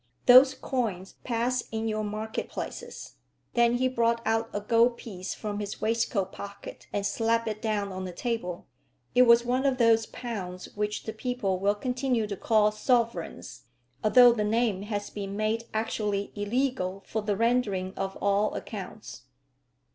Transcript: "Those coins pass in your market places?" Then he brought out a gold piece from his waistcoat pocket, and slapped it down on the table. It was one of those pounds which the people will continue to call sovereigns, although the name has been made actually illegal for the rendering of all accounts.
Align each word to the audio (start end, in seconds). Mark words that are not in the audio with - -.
"Those 0.25 0.55
coins 0.55 1.13
pass 1.23 1.61
in 1.71 1.87
your 1.87 2.03
market 2.03 2.49
places?" 2.49 3.17
Then 3.53 3.73
he 3.75 3.87
brought 3.87 4.19
out 4.25 4.49
a 4.51 4.59
gold 4.59 4.97
piece 4.97 5.35
from 5.35 5.59
his 5.59 5.79
waistcoat 5.79 6.31
pocket, 6.31 6.87
and 6.91 7.05
slapped 7.05 7.47
it 7.47 7.61
down 7.61 7.91
on 7.91 8.05
the 8.05 8.11
table. 8.11 8.65
It 9.13 9.27
was 9.27 9.45
one 9.45 9.63
of 9.63 9.77
those 9.77 10.07
pounds 10.07 10.75
which 10.75 11.03
the 11.03 11.13
people 11.13 11.59
will 11.59 11.75
continue 11.75 12.25
to 12.25 12.35
call 12.35 12.71
sovereigns, 12.71 13.65
although 14.03 14.31
the 14.33 14.43
name 14.43 14.81
has 14.81 15.11
been 15.11 15.37
made 15.37 15.65
actually 15.71 16.31
illegal 16.33 17.03
for 17.05 17.21
the 17.21 17.37
rendering 17.37 17.93
of 17.95 18.17
all 18.19 18.55
accounts. 18.55 19.25